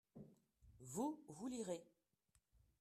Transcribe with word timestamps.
vous, 0.79 1.23
vous 1.29 1.47
lirez. 1.47 1.85